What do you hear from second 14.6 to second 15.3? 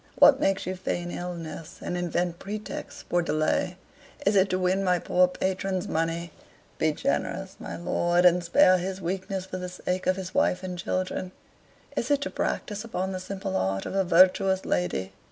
lady?